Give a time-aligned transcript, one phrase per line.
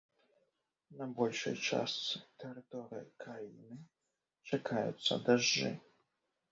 [1.01, 3.73] На большай частцы тэрыторыі краіны
[4.49, 5.71] чакаюцца дажджы.